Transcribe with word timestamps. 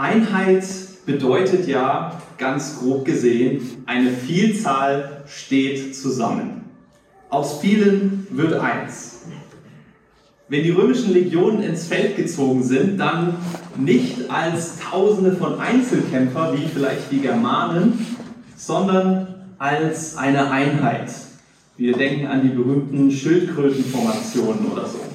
Einheit 0.00 0.64
bedeutet 1.04 1.68
ja 1.68 2.22
ganz 2.38 2.78
grob 2.78 3.04
gesehen, 3.04 3.84
eine 3.84 4.10
Vielzahl 4.10 5.24
steht 5.26 5.94
zusammen. 5.94 6.64
Aus 7.28 7.60
vielen 7.60 8.26
wird 8.30 8.54
eins. 8.54 9.18
Wenn 10.48 10.64
die 10.64 10.70
römischen 10.70 11.12
Legionen 11.12 11.62
ins 11.62 11.86
Feld 11.86 12.16
gezogen 12.16 12.64
sind, 12.64 12.98
dann 12.98 13.34
nicht 13.76 14.30
als 14.30 14.78
Tausende 14.80 15.32
von 15.32 15.60
Einzelkämpfer 15.60 16.54
wie 16.56 16.66
vielleicht 16.66 17.12
die 17.12 17.20
Germanen, 17.20 18.16
sondern 18.56 19.28
als 19.58 20.16
eine 20.16 20.50
Einheit. 20.50 21.12
Wir 21.76 21.92
denken 21.92 22.26
an 22.26 22.42
die 22.42 22.48
berühmten 22.48 23.10
Schildkrötenformationen 23.10 24.72
oder 24.72 24.86
so. 24.86 25.09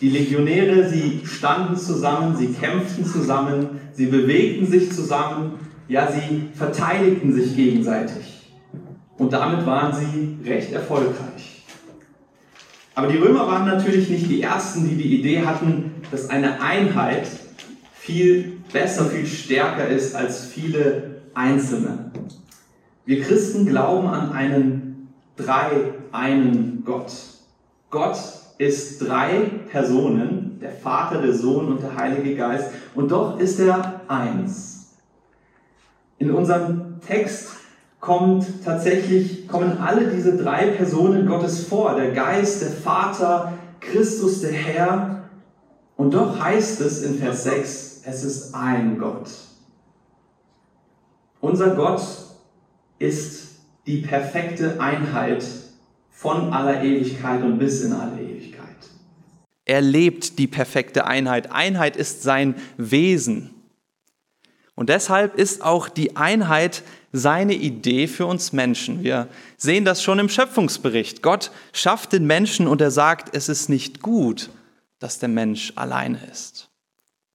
Die 0.00 0.10
Legionäre, 0.10 0.88
sie 0.88 1.22
standen 1.24 1.76
zusammen, 1.76 2.36
sie 2.36 2.48
kämpften 2.48 3.04
zusammen, 3.04 3.80
sie 3.92 4.06
bewegten 4.06 4.66
sich 4.66 4.92
zusammen, 4.92 5.54
ja, 5.88 6.10
sie 6.10 6.50
verteidigten 6.54 7.32
sich 7.32 7.56
gegenseitig. 7.56 8.52
Und 9.16 9.32
damit 9.32 9.66
waren 9.66 9.92
sie 9.92 10.38
recht 10.48 10.72
erfolgreich. 10.72 11.64
Aber 12.94 13.08
die 13.08 13.18
Römer 13.18 13.46
waren 13.46 13.66
natürlich 13.66 14.08
nicht 14.08 14.28
die 14.28 14.42
Ersten, 14.42 14.88
die 14.88 14.96
die 14.96 15.18
Idee 15.18 15.44
hatten, 15.44 15.92
dass 16.10 16.30
eine 16.30 16.60
Einheit 16.60 17.26
viel 17.92 18.58
besser, 18.72 19.06
viel 19.06 19.26
stärker 19.26 19.88
ist 19.88 20.14
als 20.14 20.46
viele 20.46 21.22
Einzelne. 21.34 22.10
Wir 23.04 23.22
Christen 23.22 23.66
glauben 23.66 24.08
an 24.08 24.32
einen 24.32 25.08
drei 25.36 25.70
einen 26.12 26.82
Gott. 26.84 27.12
Gott 27.90 28.16
ist 28.58 29.00
drei 29.00 29.50
Personen, 29.70 30.58
der 30.60 30.72
Vater, 30.72 31.22
der 31.22 31.32
Sohn 31.32 31.68
und 31.68 31.82
der 31.82 31.96
Heilige 31.96 32.34
Geist, 32.34 32.70
und 32.94 33.10
doch 33.10 33.38
ist 33.38 33.60
er 33.60 34.00
eins. 34.08 34.96
In 36.18 36.32
unserem 36.32 37.00
Text 37.00 37.50
kommt 38.00 38.64
tatsächlich, 38.64 39.46
kommen 39.46 39.78
alle 39.78 40.08
diese 40.08 40.36
drei 40.36 40.66
Personen 40.66 41.26
Gottes 41.26 41.64
vor, 41.66 41.94
der 41.94 42.10
Geist, 42.10 42.62
der 42.62 42.70
Vater, 42.70 43.52
Christus, 43.80 44.40
der 44.40 44.52
Herr, 44.52 45.22
und 45.96 46.14
doch 46.14 46.40
heißt 46.40 46.80
es 46.80 47.02
in 47.02 47.18
Vers 47.18 47.44
6, 47.44 48.02
es 48.04 48.24
ist 48.24 48.54
ein 48.54 48.98
Gott. 48.98 49.30
Unser 51.40 51.70
Gott 51.70 52.02
ist 52.98 53.48
die 53.86 53.98
perfekte 53.98 54.80
Einheit 54.80 55.44
von 56.18 56.52
aller 56.52 56.82
Ewigkeit 56.82 57.44
und 57.44 57.58
bis 57.58 57.82
in 57.82 57.92
alle 57.92 58.20
Ewigkeit. 58.20 58.76
Er 59.64 59.80
lebt 59.80 60.40
die 60.40 60.48
perfekte 60.48 61.06
Einheit. 61.06 61.52
Einheit 61.52 61.96
ist 61.96 62.24
sein 62.24 62.56
Wesen. 62.76 63.54
Und 64.74 64.88
deshalb 64.88 65.36
ist 65.36 65.62
auch 65.62 65.88
die 65.88 66.16
Einheit 66.16 66.82
seine 67.12 67.54
Idee 67.54 68.08
für 68.08 68.26
uns 68.26 68.52
Menschen. 68.52 69.04
Wir 69.04 69.28
sehen 69.56 69.84
das 69.84 70.02
schon 70.02 70.18
im 70.18 70.28
Schöpfungsbericht. 70.28 71.22
Gott 71.22 71.52
schafft 71.72 72.12
den 72.12 72.26
Menschen 72.26 72.66
und 72.66 72.80
er 72.80 72.90
sagt, 72.90 73.36
es 73.36 73.48
ist 73.48 73.68
nicht 73.68 74.02
gut, 74.02 74.50
dass 74.98 75.20
der 75.20 75.28
Mensch 75.28 75.72
alleine 75.76 76.18
ist. 76.32 76.68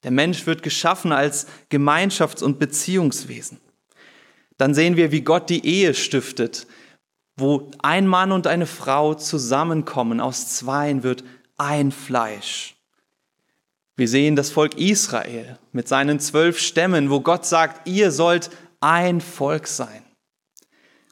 Der 0.02 0.10
Mensch 0.10 0.46
wird 0.46 0.62
geschaffen 0.62 1.10
als 1.10 1.46
Gemeinschafts- 1.70 2.42
und 2.42 2.58
Beziehungswesen. 2.58 3.60
Dann 4.58 4.74
sehen 4.74 4.96
wir, 4.96 5.10
wie 5.10 5.22
Gott 5.22 5.48
die 5.48 5.66
Ehe 5.66 5.94
stiftet, 5.94 6.66
wo 7.36 7.70
ein 7.82 8.06
Mann 8.06 8.32
und 8.32 8.46
eine 8.46 8.66
Frau 8.66 9.14
zusammenkommen. 9.14 10.20
Aus 10.20 10.48
Zweien 10.48 11.02
wird 11.02 11.24
ein 11.56 11.92
Fleisch. 11.92 12.76
Wir 13.96 14.08
sehen 14.08 14.34
das 14.34 14.50
Volk 14.50 14.76
Israel 14.76 15.58
mit 15.72 15.86
seinen 15.88 16.18
zwölf 16.18 16.58
Stämmen, 16.58 17.10
wo 17.10 17.20
Gott 17.20 17.46
sagt, 17.46 17.86
ihr 17.88 18.10
sollt 18.10 18.50
ein 18.80 19.20
Volk 19.20 19.66
sein. 19.66 20.02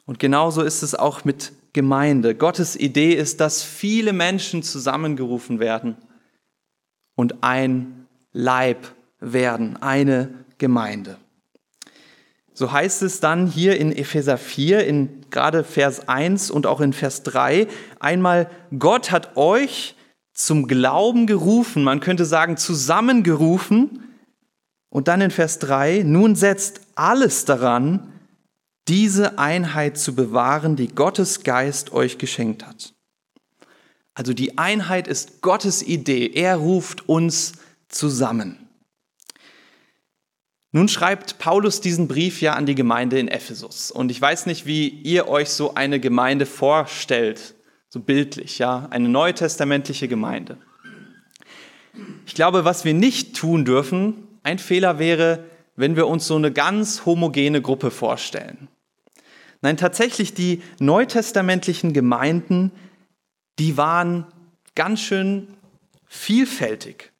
Und 0.05 0.19
genauso 0.19 0.63
ist 0.63 0.83
es 0.83 0.95
auch 0.95 1.23
mit 1.23 1.53
Gemeinde. 1.71 2.35
Gottes 2.35 2.75
Idee 2.75 3.13
ist, 3.13 3.39
dass 3.39 3.63
viele 3.63 4.13
Menschen 4.13 4.63
zusammengerufen 4.63 5.59
werden 5.59 5.97
und 7.15 7.43
ein 7.43 8.07
Leib 8.31 8.93
werden, 9.19 9.81
eine 9.81 10.45
Gemeinde. 10.57 11.17
So 12.53 12.71
heißt 12.71 13.01
es 13.01 13.19
dann 13.19 13.47
hier 13.47 13.79
in 13.79 13.91
Epheser 13.91 14.37
4, 14.37 14.85
in 14.85 15.21
gerade 15.31 15.63
Vers 15.63 16.07
1 16.07 16.51
und 16.51 16.67
auch 16.67 16.81
in 16.81 16.93
Vers 16.93 17.23
3, 17.23 17.67
einmal, 17.99 18.49
Gott 18.77 19.11
hat 19.11 19.35
euch 19.37 19.95
zum 20.33 20.67
Glauben 20.67 21.27
gerufen, 21.27 21.83
man 21.83 21.99
könnte 21.99 22.25
sagen 22.25 22.57
zusammengerufen. 22.57 23.99
Und 24.89 25.07
dann 25.07 25.21
in 25.21 25.31
Vers 25.31 25.57
3, 25.59 26.03
nun 26.05 26.35
setzt 26.35 26.81
alles 26.95 27.45
daran, 27.45 28.13
diese 28.87 29.39
Einheit 29.39 29.97
zu 29.97 30.13
bewahren, 30.13 30.75
die 30.75 30.89
Gottes 30.89 31.43
Geist 31.43 31.93
euch 31.93 32.17
geschenkt 32.19 32.65
hat. 32.67 32.93
Also 34.13 34.33
die 34.33 34.57
Einheit 34.59 35.07
ist 35.07 35.41
Gottes 35.41 35.81
Idee. 35.81 36.27
Er 36.27 36.57
ruft 36.57 37.09
uns 37.09 37.53
zusammen. 37.87 38.62
Nun 40.73 40.89
schreibt 40.89 41.37
Paulus 41.37 41.81
diesen 41.81 42.07
Brief 42.07 42.41
ja 42.41 42.53
an 42.53 42.65
die 42.65 42.75
Gemeinde 42.75 43.19
in 43.19 43.29
Ephesus. 43.29 43.91
Und 43.91 44.11
ich 44.11 44.19
weiß 44.19 44.47
nicht, 44.47 44.65
wie 44.65 44.89
ihr 44.89 45.27
euch 45.29 45.49
so 45.49 45.75
eine 45.75 45.99
Gemeinde 45.99 46.45
vorstellt 46.45 47.55
so 47.93 47.99
bildlich, 47.99 48.57
ja, 48.57 48.87
eine 48.89 49.07
neutestamentliche 49.07 50.07
Gemeinde. 50.07 50.57
Ich 52.25 52.33
glaube, 52.33 52.65
was 52.65 52.85
wir 52.85 52.95
nicht 52.95 53.35
tun 53.35 53.65
dürfen, 53.65 54.27
ein 54.41 54.57
Fehler 54.57 54.97
wäre, 54.97 55.43
wenn 55.75 55.95
wir 55.95 56.07
uns 56.07 56.25
so 56.25 56.35
eine 56.35 56.51
ganz 56.51 57.05
homogene 57.05 57.61
Gruppe 57.61 57.91
vorstellen. 57.91 58.67
Nein, 59.61 59.77
tatsächlich 59.77 60.33
die 60.33 60.63
neutestamentlichen 60.79 61.93
Gemeinden, 61.93 62.71
die 63.59 63.77
waren 63.77 64.25
ganz 64.73 65.01
schön 65.01 65.49
vielfältig. 66.07 67.12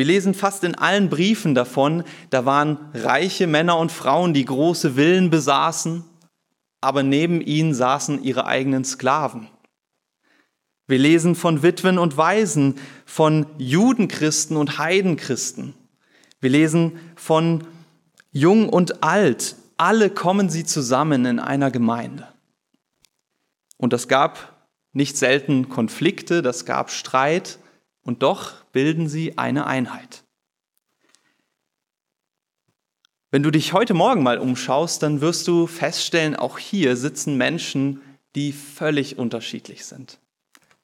Wir 0.00 0.06
lesen 0.06 0.32
fast 0.32 0.64
in 0.64 0.76
allen 0.76 1.10
Briefen 1.10 1.54
davon, 1.54 2.04
da 2.30 2.46
waren 2.46 2.78
reiche 2.94 3.46
Männer 3.46 3.76
und 3.76 3.92
Frauen, 3.92 4.32
die 4.32 4.46
große 4.46 4.92
Villen 4.94 5.28
besaßen, 5.28 6.04
aber 6.80 7.02
neben 7.02 7.42
ihnen 7.42 7.74
saßen 7.74 8.24
ihre 8.24 8.46
eigenen 8.46 8.86
Sklaven. 8.86 9.48
Wir 10.86 10.98
lesen 10.98 11.34
von 11.34 11.62
Witwen 11.62 11.98
und 11.98 12.16
Waisen, 12.16 12.76
von 13.04 13.44
Judenchristen 13.58 14.56
und 14.56 14.78
Heidenchristen. 14.78 15.74
Wir 16.40 16.48
lesen 16.48 16.98
von 17.14 17.66
Jung 18.32 18.70
und 18.70 19.02
Alt. 19.04 19.56
Alle 19.76 20.08
kommen 20.08 20.48
sie 20.48 20.64
zusammen 20.64 21.26
in 21.26 21.38
einer 21.38 21.70
Gemeinde. 21.70 22.26
Und 23.76 23.92
das 23.92 24.08
gab 24.08 24.66
nicht 24.94 25.18
selten 25.18 25.68
Konflikte, 25.68 26.40
das 26.40 26.64
gab 26.64 26.90
Streit, 26.90 27.58
und 28.02 28.22
doch 28.22 28.64
bilden 28.72 29.08
sie 29.08 29.38
eine 29.38 29.66
Einheit. 29.66 30.24
Wenn 33.30 33.42
du 33.42 33.50
dich 33.50 33.72
heute 33.72 33.94
Morgen 33.94 34.22
mal 34.22 34.38
umschaust, 34.38 35.02
dann 35.02 35.20
wirst 35.20 35.46
du 35.46 35.66
feststellen, 35.66 36.34
auch 36.34 36.58
hier 36.58 36.96
sitzen 36.96 37.36
Menschen, 37.36 38.00
die 38.34 38.52
völlig 38.52 39.18
unterschiedlich 39.18 39.84
sind 39.84 40.18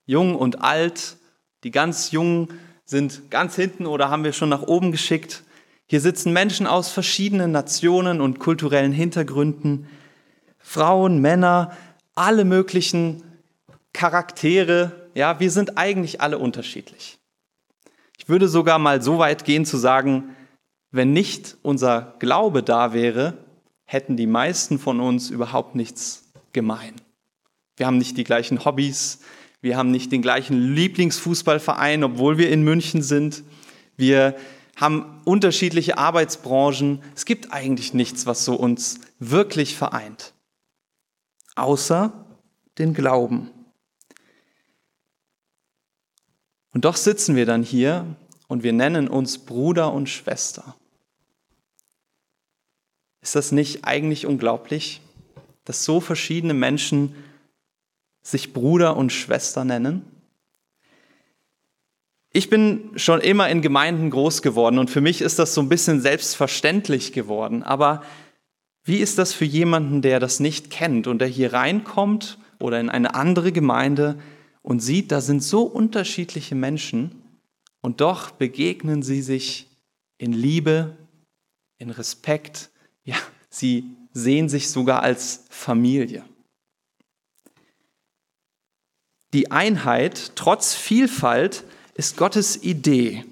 jung 0.06 0.36
und 0.36 0.62
alt. 0.62 1.16
Die 1.64 1.70
ganz 1.70 2.12
Jungen 2.12 2.48
sind 2.84 3.30
ganz 3.30 3.56
hinten 3.56 3.86
oder 3.86 4.08
haben 4.08 4.24
wir 4.24 4.32
schon 4.32 4.48
nach 4.48 4.62
oben 4.62 4.92
geschickt. 4.92 5.42
Hier 5.86 6.00
sitzen 6.00 6.32
Menschen 6.32 6.66
aus 6.66 6.90
verschiedenen 6.90 7.52
Nationen 7.52 8.20
und 8.20 8.38
kulturellen 8.38 8.92
Hintergründen, 8.92 9.86
Frauen, 10.58 11.20
Männer, 11.20 11.76
alle 12.14 12.44
möglichen 12.44 13.22
Charaktere. 13.92 15.05
Ja, 15.16 15.40
wir 15.40 15.50
sind 15.50 15.78
eigentlich 15.78 16.20
alle 16.20 16.36
unterschiedlich. 16.36 17.18
Ich 18.18 18.28
würde 18.28 18.48
sogar 18.48 18.78
mal 18.78 19.00
so 19.00 19.16
weit 19.16 19.46
gehen 19.46 19.64
zu 19.64 19.78
sagen, 19.78 20.36
wenn 20.90 21.14
nicht 21.14 21.56
unser 21.62 22.16
Glaube 22.18 22.62
da 22.62 22.92
wäre, 22.92 23.38
hätten 23.86 24.18
die 24.18 24.26
meisten 24.26 24.78
von 24.78 25.00
uns 25.00 25.30
überhaupt 25.30 25.74
nichts 25.74 26.30
gemein. 26.52 26.92
Wir 27.78 27.86
haben 27.86 27.96
nicht 27.96 28.18
die 28.18 28.24
gleichen 28.24 28.66
Hobbys, 28.66 29.20
wir 29.62 29.78
haben 29.78 29.90
nicht 29.90 30.12
den 30.12 30.20
gleichen 30.20 30.74
Lieblingsfußballverein, 30.74 32.04
obwohl 32.04 32.36
wir 32.36 32.50
in 32.50 32.62
München 32.62 33.02
sind. 33.02 33.42
Wir 33.96 34.36
haben 34.76 35.22
unterschiedliche 35.24 35.96
Arbeitsbranchen. 35.96 37.00
Es 37.14 37.24
gibt 37.24 37.54
eigentlich 37.54 37.94
nichts, 37.94 38.26
was 38.26 38.44
so 38.44 38.54
uns 38.54 39.00
wirklich 39.18 39.76
vereint. 39.76 40.34
Außer 41.54 42.12
den 42.76 42.92
Glauben. 42.92 43.50
Und 46.76 46.84
doch 46.84 46.96
sitzen 46.96 47.36
wir 47.36 47.46
dann 47.46 47.62
hier 47.62 48.04
und 48.48 48.62
wir 48.62 48.74
nennen 48.74 49.08
uns 49.08 49.38
Bruder 49.38 49.94
und 49.94 50.10
Schwester. 50.10 50.76
Ist 53.22 53.34
das 53.34 53.50
nicht 53.50 53.86
eigentlich 53.86 54.26
unglaublich, 54.26 55.00
dass 55.64 55.86
so 55.86 56.02
verschiedene 56.02 56.52
Menschen 56.52 57.14
sich 58.22 58.52
Bruder 58.52 58.94
und 58.94 59.10
Schwester 59.10 59.64
nennen? 59.64 60.04
Ich 62.34 62.50
bin 62.50 62.90
schon 62.96 63.22
immer 63.22 63.48
in 63.48 63.62
Gemeinden 63.62 64.10
groß 64.10 64.42
geworden 64.42 64.78
und 64.78 64.90
für 64.90 65.00
mich 65.00 65.22
ist 65.22 65.38
das 65.38 65.54
so 65.54 65.62
ein 65.62 65.70
bisschen 65.70 66.02
selbstverständlich 66.02 67.14
geworden. 67.14 67.62
Aber 67.62 68.02
wie 68.84 68.98
ist 68.98 69.16
das 69.16 69.32
für 69.32 69.46
jemanden, 69.46 70.02
der 70.02 70.20
das 70.20 70.40
nicht 70.40 70.68
kennt 70.68 71.06
und 71.06 71.20
der 71.20 71.28
hier 71.28 71.54
reinkommt 71.54 72.36
oder 72.58 72.78
in 72.78 72.90
eine 72.90 73.14
andere 73.14 73.50
Gemeinde 73.50 74.18
und 74.66 74.80
sieht, 74.80 75.12
da 75.12 75.20
sind 75.20 75.44
so 75.44 75.62
unterschiedliche 75.62 76.56
Menschen 76.56 77.22
und 77.82 78.00
doch 78.00 78.32
begegnen 78.32 79.04
sie 79.04 79.22
sich 79.22 79.68
in 80.18 80.32
Liebe, 80.32 80.96
in 81.78 81.90
Respekt, 81.90 82.70
ja, 83.04 83.14
sie 83.48 83.84
sehen 84.12 84.48
sich 84.48 84.68
sogar 84.68 85.04
als 85.04 85.44
Familie. 85.50 86.24
Die 89.34 89.52
Einheit 89.52 90.32
trotz 90.34 90.74
Vielfalt 90.74 91.62
ist 91.94 92.16
Gottes 92.16 92.60
Idee. 92.64 93.24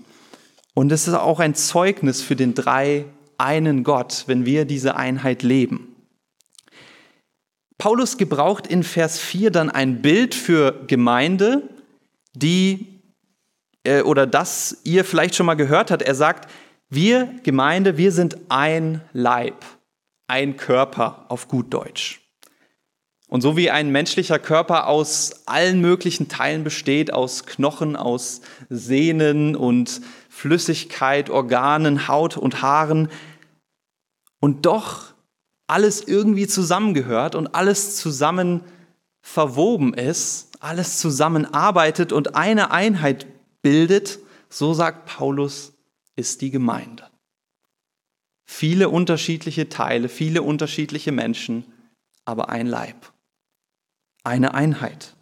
Und 0.72 0.92
es 0.92 1.08
ist 1.08 1.14
auch 1.14 1.40
ein 1.40 1.56
Zeugnis 1.56 2.22
für 2.22 2.36
den 2.36 2.54
drei 2.54 3.06
einen 3.38 3.82
Gott, 3.82 4.24
wenn 4.28 4.46
wir 4.46 4.66
diese 4.66 4.94
Einheit 4.94 5.42
leben. 5.42 5.93
Paulus 7.78 8.16
gebraucht 8.16 8.66
in 8.66 8.82
Vers 8.82 9.18
4 9.18 9.50
dann 9.50 9.70
ein 9.70 10.02
Bild 10.02 10.34
für 10.34 10.84
Gemeinde, 10.86 11.68
die 12.34 13.00
äh, 13.84 14.02
oder 14.02 14.26
das 14.26 14.80
ihr 14.84 15.04
vielleicht 15.04 15.34
schon 15.34 15.46
mal 15.46 15.54
gehört 15.54 15.90
habt. 15.90 16.02
Er 16.02 16.14
sagt, 16.14 16.50
wir 16.88 17.34
Gemeinde, 17.42 17.96
wir 17.96 18.12
sind 18.12 18.38
ein 18.48 19.00
Leib, 19.12 19.64
ein 20.28 20.56
Körper 20.56 21.26
auf 21.28 21.48
gut 21.48 21.72
Deutsch. 21.72 22.20
Und 23.28 23.40
so 23.40 23.56
wie 23.56 23.70
ein 23.70 23.90
menschlicher 23.90 24.38
Körper 24.38 24.86
aus 24.86 25.42
allen 25.46 25.80
möglichen 25.80 26.28
Teilen 26.28 26.62
besteht, 26.62 27.12
aus 27.12 27.46
Knochen, 27.46 27.96
aus 27.96 28.42
Sehnen 28.68 29.56
und 29.56 30.02
Flüssigkeit, 30.28 31.30
Organen, 31.30 32.06
Haut 32.06 32.36
und 32.36 32.62
Haaren, 32.62 33.08
und 34.44 34.66
doch 34.66 35.13
alles 35.66 36.02
irgendwie 36.02 36.46
zusammengehört 36.46 37.34
und 37.34 37.54
alles 37.54 37.96
zusammen 37.96 38.62
verwoben 39.22 39.94
ist, 39.94 40.50
alles 40.60 40.98
zusammenarbeitet 40.98 42.12
und 42.12 42.34
eine 42.34 42.70
Einheit 42.70 43.26
bildet, 43.62 44.18
so 44.48 44.74
sagt 44.74 45.06
Paulus, 45.06 45.72
ist 46.16 46.42
die 46.42 46.50
Gemeinde. 46.50 47.10
Viele 48.44 48.90
unterschiedliche 48.90 49.68
Teile, 49.68 50.08
viele 50.08 50.42
unterschiedliche 50.42 51.12
Menschen, 51.12 51.64
aber 52.24 52.50
ein 52.50 52.66
Leib 52.66 53.14
eine 54.24 54.54
Einheit. 54.54 55.14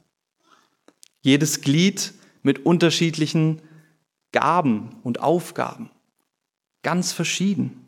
Jedes 1.20 1.60
Glied 1.60 2.14
mit 2.42 2.64
unterschiedlichen 2.64 3.60
Gaben 4.30 4.96
und 5.02 5.20
Aufgaben, 5.20 5.90
ganz 6.82 7.12
verschieden. 7.12 7.81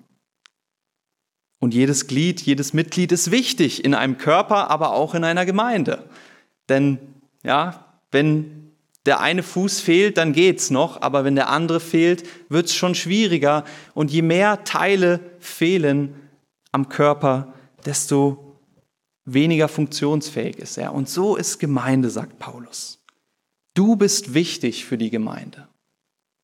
Und 1.65 1.73
jedes 1.73 2.09
Glied, 2.09 2.43
jedes 2.43 2.75
Mitglied 2.75 3.11
ist 3.11 3.31
wichtig 3.31 3.87
in 3.87 3.95
einem 3.95 4.19
Körper, 4.19 4.69
aber 4.69 4.93
auch 4.93 5.15
in 5.15 5.25
einer 5.25 5.47
Gemeinde. 5.47 6.05
Denn 6.69 6.99
ja, 7.43 7.87
wenn 8.11 8.71
der 9.07 9.21
eine 9.21 9.43
Fuß 9.43 9.81
fehlt, 9.81 10.19
dann 10.19 10.35
geht's 10.35 10.69
noch, 10.69 11.01
aber 11.01 11.25
wenn 11.25 11.37
der 11.37 11.49
andere 11.49 11.81
fehlt, 11.81 12.29
wird's 12.51 12.75
schon 12.75 12.95
schwieriger. 12.95 13.65
Und 13.95 14.11
je 14.11 14.21
mehr 14.21 14.65
Teile 14.65 15.21
fehlen 15.39 16.15
am 16.71 16.91
Körper, 16.91 17.55
desto 17.87 18.59
weniger 19.25 19.69
funktionsfähig 19.69 20.59
ist 20.59 20.77
er. 20.77 20.93
Und 20.93 21.09
so 21.09 21.35
ist 21.35 21.61
Gemeinde, 21.61 22.11
sagt 22.11 22.39
Paulus. 22.39 23.03
Du 23.73 23.97
bist 23.97 24.35
wichtig 24.35 24.85
für 24.85 24.99
die 24.99 25.09
Gemeinde. 25.09 25.67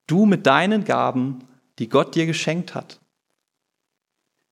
Du 0.06 0.24
mit 0.24 0.46
deinen 0.46 0.84
Gaben, 0.84 1.44
die 1.78 1.90
Gott 1.90 2.14
dir 2.14 2.24
geschenkt 2.24 2.74
hat. 2.74 2.99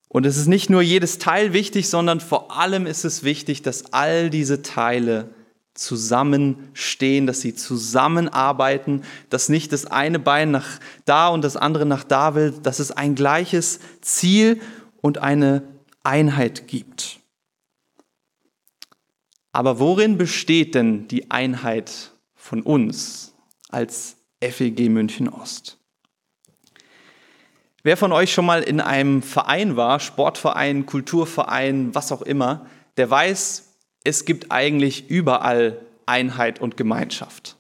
Und 0.08 0.24
es 0.24 0.36
ist 0.36 0.46
nicht 0.46 0.70
nur 0.70 0.82
jedes 0.82 1.18
Teil 1.18 1.52
wichtig, 1.52 1.88
sondern 1.88 2.20
vor 2.20 2.56
allem 2.56 2.86
ist 2.86 3.04
es 3.04 3.22
wichtig, 3.22 3.62
dass 3.62 3.92
all 3.92 4.30
diese 4.30 4.62
Teile 4.62 5.28
zusammenstehen, 5.74 7.26
dass 7.26 7.40
sie 7.40 7.54
zusammenarbeiten, 7.54 9.02
dass 9.30 9.48
nicht 9.48 9.72
das 9.72 9.86
eine 9.86 10.18
Bein 10.18 10.50
nach 10.50 10.80
da 11.04 11.28
und 11.28 11.42
das 11.42 11.56
andere 11.56 11.86
nach 11.86 12.04
da 12.04 12.34
will, 12.34 12.52
dass 12.62 12.78
es 12.78 12.90
ein 12.90 13.14
gleiches 13.14 13.80
Ziel 14.00 14.60
und 15.00 15.18
eine 15.18 15.62
Einheit 16.02 16.66
gibt. 16.66 17.20
Aber 19.52 19.78
worin 19.78 20.18
besteht 20.18 20.74
denn 20.74 21.06
die 21.08 21.30
Einheit 21.30 22.12
von 22.34 22.62
uns 22.62 23.34
als 23.68 24.16
FEG 24.40 24.88
München 24.88 25.28
Ost? 25.28 25.77
Wer 27.82 27.96
von 27.96 28.12
euch 28.12 28.32
schon 28.32 28.46
mal 28.46 28.62
in 28.62 28.80
einem 28.80 29.22
Verein 29.22 29.76
war, 29.76 30.00
Sportverein, 30.00 30.86
Kulturverein, 30.86 31.94
was 31.94 32.10
auch 32.10 32.22
immer, 32.22 32.66
der 32.96 33.08
weiß, 33.08 33.76
es 34.04 34.24
gibt 34.24 34.50
eigentlich 34.50 35.08
überall 35.10 35.80
Einheit 36.06 36.60
und 36.60 36.76
Gemeinschaft. 36.76 37.56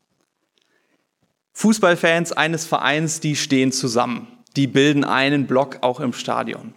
Fußballfans 1.52 2.32
eines 2.32 2.66
Vereins, 2.66 3.20
die 3.20 3.36
stehen 3.36 3.72
zusammen, 3.72 4.28
die 4.56 4.66
bilden 4.66 5.04
einen 5.04 5.46
Block 5.46 5.78
auch 5.82 6.00
im 6.00 6.12
Stadion. 6.12 6.74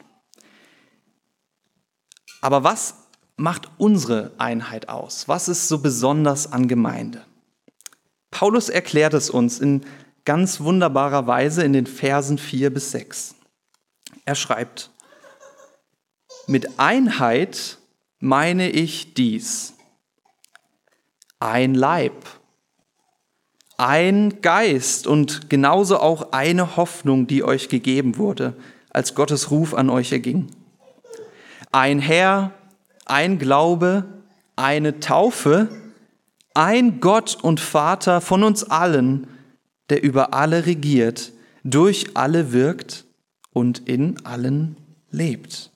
Aber 2.41 2.63
was 2.63 2.95
macht 3.37 3.69
unsere 3.77 4.31
Einheit 4.37 4.89
aus? 4.89 5.27
Was 5.27 5.47
ist 5.47 5.67
so 5.67 5.79
besonders 5.79 6.51
an 6.51 6.67
Gemeinde? 6.67 7.23
Paulus 8.31 8.69
erklärt 8.69 9.13
es 9.13 9.29
uns 9.29 9.59
in 9.59 9.85
ganz 10.25 10.61
wunderbarer 10.61 11.27
Weise 11.27 11.63
in 11.63 11.73
den 11.73 11.87
Versen 11.87 12.37
4 12.37 12.73
bis 12.73 12.91
6. 12.91 13.35
Er 14.25 14.35
schreibt, 14.35 14.91
mit 16.47 16.79
Einheit 16.79 17.77
meine 18.19 18.69
ich 18.69 19.13
dies. 19.13 19.73
Ein 21.39 21.73
Leib, 21.73 22.13
ein 23.77 24.41
Geist 24.41 25.07
und 25.07 25.49
genauso 25.49 25.99
auch 25.99 26.33
eine 26.33 26.75
Hoffnung, 26.75 27.25
die 27.25 27.43
euch 27.43 27.67
gegeben 27.67 28.17
wurde, 28.17 28.55
als 28.91 29.15
Gottes 29.15 29.49
Ruf 29.49 29.73
an 29.73 29.89
euch 29.89 30.11
erging. 30.11 30.47
Ein 31.71 31.99
Herr, 31.99 32.51
ein 33.05 33.39
Glaube, 33.39 34.05
eine 34.55 34.99
Taufe, 34.99 35.69
ein 36.53 36.99
Gott 36.99 37.37
und 37.41 37.59
Vater 37.59 38.21
von 38.21 38.43
uns 38.43 38.63
allen, 38.63 39.27
der 39.91 40.01
über 40.03 40.33
alle 40.33 40.65
regiert, 40.65 41.33
durch 41.65 42.15
alle 42.15 42.53
wirkt 42.53 43.03
und 43.51 43.89
in 43.89 44.25
allen 44.25 44.77
lebt. 45.11 45.69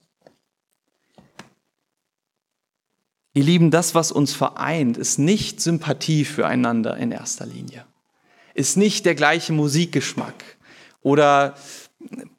Ihr 3.34 3.44
Lieben, 3.44 3.72
das, 3.72 3.94
was 3.94 4.14
uns 4.14 4.32
vereint, 4.32 4.96
ist 4.96 5.20
nicht 5.20 5.60
Sympathie 5.60 6.24
füreinander 6.24 6.96
in 6.96 7.12
erster 7.12 7.46
Linie, 7.46 7.86
ist 8.54 8.78
nicht 8.78 9.06
der 9.06 9.16
gleiche 9.16 9.52
Musikgeschmack 9.52 10.46
oder 11.02 11.56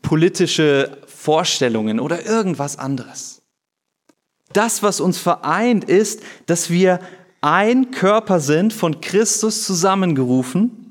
politische 0.01 0.97
Vorstellungen 1.07 2.01
oder 2.01 2.25
irgendwas 2.25 2.79
anderes. 2.79 3.43
Das, 4.55 4.83
was 4.83 5.01
uns 5.01 5.19
vereint, 5.19 5.85
ist, 5.85 6.23
dass 6.47 6.71
wir 6.71 7.01
ein 7.43 7.91
Körper 7.91 8.41
sind, 8.41 8.73
von 8.73 9.03
Christus 9.03 9.65
zusammengerufen, 9.65 10.86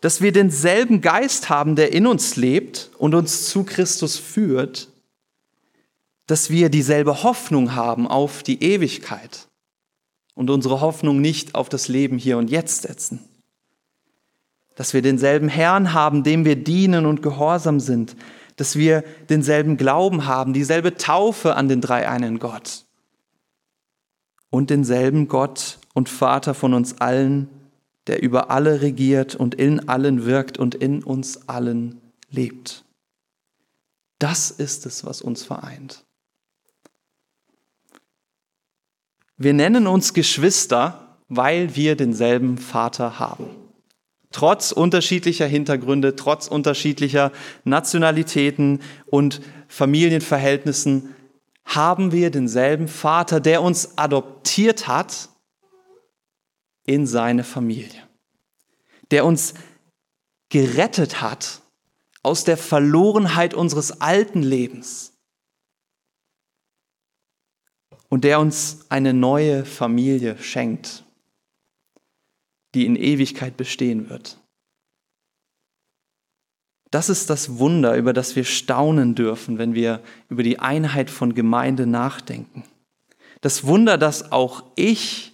dass 0.00 0.20
wir 0.20 0.32
denselben 0.32 1.00
Geist 1.00 1.48
haben, 1.48 1.76
der 1.76 1.92
in 1.92 2.06
uns 2.06 2.36
lebt 2.36 2.90
und 2.98 3.14
uns 3.14 3.48
zu 3.48 3.64
Christus 3.64 4.16
führt, 4.16 4.88
dass 6.26 6.48
wir 6.48 6.68
dieselbe 6.68 7.22
Hoffnung 7.22 7.74
haben 7.74 8.06
auf 8.06 8.42
die 8.42 8.62
Ewigkeit 8.62 9.48
und 10.34 10.48
unsere 10.48 10.80
Hoffnung 10.80 11.20
nicht 11.20 11.54
auf 11.54 11.68
das 11.68 11.88
Leben 11.88 12.18
hier 12.18 12.38
und 12.38 12.50
jetzt 12.50 12.82
setzen, 12.82 13.20
dass 14.76 14.94
wir 14.94 15.02
denselben 15.02 15.48
Herrn 15.48 15.92
haben, 15.92 16.22
dem 16.22 16.44
wir 16.44 16.56
dienen 16.56 17.04
und 17.04 17.22
gehorsam 17.22 17.80
sind, 17.80 18.16
dass 18.56 18.76
wir 18.76 19.02
denselben 19.28 19.76
Glauben 19.76 20.26
haben, 20.26 20.52
dieselbe 20.52 20.94
Taufe 20.96 21.56
an 21.56 21.68
den 21.68 21.80
dreieinen 21.80 22.38
Gott. 22.38 22.84
Und 24.50 24.70
denselben 24.70 25.28
Gott 25.28 25.78
und 25.94 26.08
Vater 26.08 26.54
von 26.54 26.74
uns 26.74 27.00
allen, 27.00 27.48
der 28.10 28.22
über 28.24 28.50
alle 28.50 28.80
regiert 28.80 29.36
und 29.36 29.54
in 29.54 29.88
allen 29.88 30.26
wirkt 30.26 30.58
und 30.58 30.74
in 30.74 31.04
uns 31.04 31.48
allen 31.48 32.00
lebt. 32.28 32.84
Das 34.18 34.50
ist 34.50 34.84
es, 34.84 35.04
was 35.04 35.22
uns 35.22 35.44
vereint. 35.44 36.04
Wir 39.36 39.54
nennen 39.54 39.86
uns 39.86 40.12
Geschwister, 40.12 41.18
weil 41.28 41.76
wir 41.76 41.94
denselben 41.94 42.58
Vater 42.58 43.20
haben. 43.20 43.46
Trotz 44.32 44.72
unterschiedlicher 44.72 45.46
Hintergründe, 45.46 46.16
trotz 46.16 46.48
unterschiedlicher 46.48 47.30
Nationalitäten 47.62 48.80
und 49.06 49.40
Familienverhältnissen 49.68 51.14
haben 51.64 52.10
wir 52.10 52.32
denselben 52.32 52.88
Vater, 52.88 53.38
der 53.38 53.62
uns 53.62 53.96
adoptiert 53.96 54.88
hat 54.88 55.29
in 56.90 57.06
seine 57.06 57.44
Familie, 57.44 58.02
der 59.12 59.24
uns 59.24 59.54
gerettet 60.48 61.20
hat 61.20 61.62
aus 62.24 62.42
der 62.42 62.56
Verlorenheit 62.56 63.54
unseres 63.54 64.00
alten 64.00 64.42
Lebens 64.42 65.12
und 68.08 68.24
der 68.24 68.40
uns 68.40 68.86
eine 68.88 69.14
neue 69.14 69.64
Familie 69.64 70.36
schenkt, 70.38 71.04
die 72.74 72.86
in 72.86 72.96
Ewigkeit 72.96 73.56
bestehen 73.56 74.10
wird. 74.10 74.40
Das 76.90 77.08
ist 77.08 77.30
das 77.30 77.58
Wunder, 77.58 77.94
über 77.94 78.12
das 78.12 78.34
wir 78.34 78.42
staunen 78.42 79.14
dürfen, 79.14 79.58
wenn 79.58 79.74
wir 79.74 80.02
über 80.28 80.42
die 80.42 80.58
Einheit 80.58 81.08
von 81.08 81.36
Gemeinde 81.36 81.86
nachdenken. 81.86 82.64
Das 83.42 83.64
Wunder, 83.64 83.96
dass 83.96 84.32
auch 84.32 84.64
ich 84.74 85.29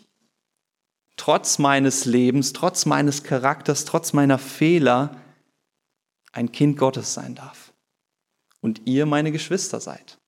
trotz 1.16 1.58
meines 1.58 2.04
Lebens, 2.04 2.52
trotz 2.52 2.86
meines 2.86 3.22
Charakters, 3.22 3.84
trotz 3.84 4.12
meiner 4.12 4.38
Fehler 4.38 5.16
ein 6.32 6.52
Kind 6.52 6.78
Gottes 6.78 7.14
sein 7.14 7.34
darf. 7.34 7.72
Und 8.60 8.82
ihr 8.84 9.06
meine 9.06 9.32
Geschwister 9.32 9.80
seid. 9.80 10.18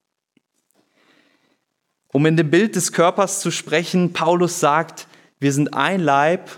Um 2.13 2.25
in 2.25 2.37
dem 2.37 2.51
Bild 2.51 2.75
des 2.77 2.93
Körpers 2.93 3.41
zu 3.41 3.51
sprechen, 3.51 4.13
Paulus 4.13 4.61
sagt, 4.61 5.07
wir 5.39 5.53
sind 5.53 5.75
ein 5.75 6.01
Leib, 6.01 6.51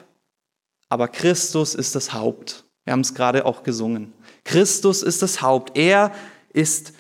aber 0.89 1.09
Christus 1.09 1.75
ist 1.75 1.95
das 1.95 2.13
Haupt. 2.13 2.65
Wir 2.85 2.93
haben 2.93 3.01
es 3.01 3.15
gerade 3.15 3.45
auch 3.45 3.63
gesungen. 3.63 4.13
Christus 4.45 5.03
ist 5.03 5.23
das 5.23 5.43
Haupt. 5.43 5.77
Er 5.77 6.13
ist 6.53 6.93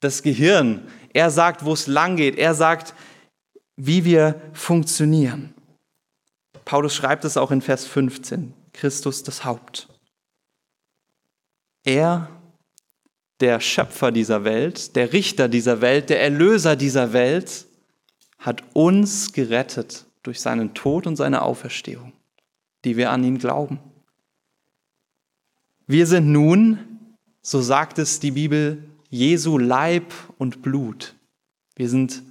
das 0.00 0.22
Gehirn. 0.22 0.88
Er 1.12 1.30
sagt, 1.30 1.64
wo 1.64 1.72
es 1.72 1.86
lang 1.86 2.16
geht. 2.16 2.36
Er 2.36 2.54
sagt, 2.54 2.94
wie 3.76 4.04
wir 4.04 4.40
funktionieren. 4.52 5.54
Paulus 6.68 6.94
schreibt 6.94 7.24
es 7.24 7.38
auch 7.38 7.50
in 7.50 7.62
Vers 7.62 7.86
15. 7.86 8.52
Christus 8.74 9.22
das 9.22 9.46
Haupt. 9.46 9.88
Er, 11.82 12.28
der 13.40 13.60
Schöpfer 13.60 14.12
dieser 14.12 14.44
Welt, 14.44 14.94
der 14.94 15.14
Richter 15.14 15.48
dieser 15.48 15.80
Welt, 15.80 16.10
der 16.10 16.20
Erlöser 16.20 16.76
dieser 16.76 17.14
Welt, 17.14 17.64
hat 18.38 18.62
uns 18.74 19.32
gerettet 19.32 20.04
durch 20.22 20.42
seinen 20.42 20.74
Tod 20.74 21.06
und 21.06 21.16
seine 21.16 21.40
Auferstehung, 21.40 22.12
die 22.84 22.98
wir 22.98 23.12
an 23.12 23.24
ihn 23.24 23.38
glauben. 23.38 23.80
Wir 25.86 26.06
sind 26.06 26.30
nun, 26.30 26.80
so 27.40 27.62
sagt 27.62 27.98
es 27.98 28.20
die 28.20 28.32
Bibel, 28.32 28.84
Jesu 29.08 29.56
Leib 29.56 30.12
und 30.36 30.60
Blut. 30.60 31.14
Wir 31.76 31.88
sind 31.88 32.22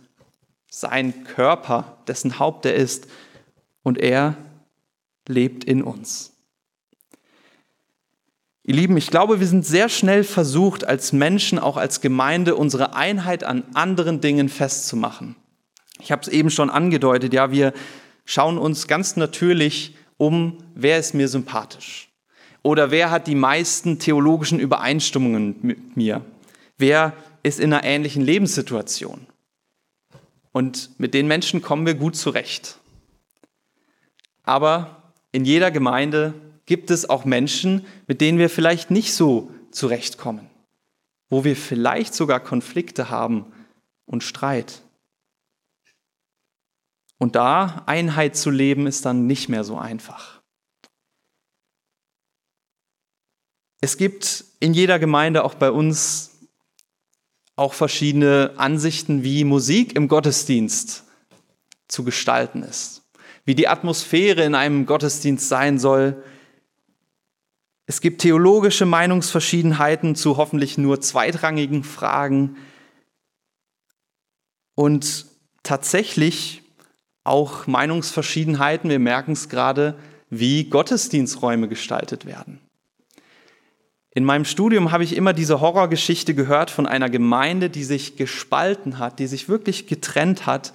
sein 0.70 1.24
Körper, 1.24 1.98
dessen 2.06 2.38
Haupt 2.38 2.67
er 2.67 2.75
ist, 2.75 3.08
und 3.88 4.00
er 4.00 4.36
lebt 5.29 5.63
in 5.63 5.82
uns. 5.82 6.34
Ihr 8.63 8.75
Lieben, 8.75 8.98
ich 8.98 9.10
glaube, 9.10 9.39
wir 9.39 9.48
sind 9.48 9.65
sehr 9.65 9.88
schnell 9.88 10.25
versucht, 10.25 10.84
als 10.84 11.13
Menschen, 11.13 11.58
auch 11.58 11.77
als 11.77 12.01
Gemeinde, 12.01 12.56
unsere 12.56 12.98
Einheit 12.98 13.46
an 13.46 13.63
anderen 13.75 14.20
Dingen 14.20 14.50
festzumachen. 14.50 15.38
Ich 16.01 16.12
habe 16.12 16.22
es 16.22 16.27
eben 16.27 16.50
schon 16.50 16.70
angedeutet, 16.70 17.32
ja, 17.32 17.50
wir 17.50 17.72
schauen 18.25 18.58
uns 18.58 18.89
ganz 18.89 19.15
natürlich 19.15 19.96
um, 20.17 20.58
wer 20.75 21.00
ist 21.00 21.13
mir 21.13 21.29
sympathisch. 21.29 22.10
Oder 22.63 22.91
wer 22.91 23.10
hat 23.10 23.25
die 23.25 23.36
meisten 23.36 24.00
theologischen 24.00 24.60
Übereinstimmungen 24.60 25.56
mit 25.62 25.96
mir? 25.96 26.25
Wer 26.77 27.13
ist 27.41 27.62
in 27.62 27.72
einer 27.72 27.86
ähnlichen 27.86 28.22
Lebenssituation? 28.22 29.27
Und 30.51 30.89
mit 30.98 31.13
den 31.13 31.27
Menschen 31.27 31.62
kommen 31.62 31.86
wir 31.86 31.94
gut 31.94 32.17
zurecht. 32.17 32.79
Aber 34.48 35.04
in 35.34 35.44
jeder 35.44 35.72
Gemeinde 35.72 36.34
gibt 36.66 36.89
es 36.89 37.10
auch 37.10 37.25
Menschen, 37.25 37.86
mit 38.08 38.22
denen 38.22 38.39
wir 38.39 38.50
vielleicht 38.50 38.89
nicht 38.92 39.13
so 39.13 39.51
zurechtkommen, 39.72 40.50
wo 41.30 41.44
wir 41.44 41.56
vielleicht 41.56 42.13
sogar 42.13 42.39
Konflikte 42.39 43.10
haben 43.10 43.51
und 44.06 44.24
Streit. 44.24 44.82
Und 47.18 47.36
da 47.36 47.84
Einheit 47.88 48.38
zu 48.38 48.50
leben, 48.50 48.88
ist 48.88 49.06
dann 49.06 49.27
nicht 49.27 49.50
mehr 49.50 49.66
so 49.66 49.77
einfach. 49.77 50.42
Es 53.82 53.98
gibt 53.98 54.46
in 54.60 54.74
jeder 54.74 54.98
Gemeinde, 54.98 55.44
auch 55.44 55.56
bei 55.56 55.72
uns, 55.72 56.32
auch 57.56 57.74
verschiedene 57.74 58.54
Ansichten, 58.56 59.24
wie 59.24 59.44
Musik 59.44 59.96
im 59.96 60.08
Gottesdienst 60.08 61.04
zu 61.88 62.04
gestalten 62.04 62.63
ist, 62.63 63.04
wie 63.48 63.56
die 63.56 63.70
Atmosphäre 63.70 64.44
in 64.44 64.56
einem 64.56 64.86
Gottesdienst 64.86 65.48
sein 65.48 65.80
soll. 65.80 66.22
Es 67.86 68.01
gibt 68.01 68.20
theologische 68.20 68.86
Meinungsverschiedenheiten 68.86 70.16
zu 70.16 70.36
hoffentlich 70.36 70.77
nur 70.77 71.00
zweitrangigen 71.00 71.86
Fragen 71.86 72.58
und 74.75 75.27
tatsächlich 75.63 76.62
auch 77.24 77.68
Meinungsverschiedenheiten, 77.68 78.89
wir 78.89 79.00
merken 79.00 79.32
es 79.32 79.48
gerade, 79.48 79.98
wie 80.30 80.66
Gottesdiensträume 80.66 81.70
gestaltet 81.70 82.25
werden. 82.25 82.60
In 84.12 84.25
meinem 84.25 84.44
Studium 84.44 84.92
habe 84.92 85.06
ich 85.06 85.16
immer 85.16 85.32
diese 85.32 85.62
Horrorgeschichte 85.62 86.34
gehört 86.34 86.70
von 86.70 86.86
einer 86.86 87.10
Gemeinde, 87.10 87.70
die 87.70 87.86
sich 87.86 88.18
gespalten 88.18 89.00
hat, 89.00 89.20
die 89.20 89.27
sich 89.27 89.48
wirklich 89.48 89.88
getrennt 89.88 90.46
hat 90.46 90.74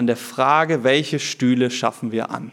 an 0.00 0.06
der 0.06 0.16
Frage, 0.16 0.82
welche 0.82 1.18
Stühle 1.18 1.70
schaffen 1.70 2.10
wir 2.10 2.30
an. 2.30 2.52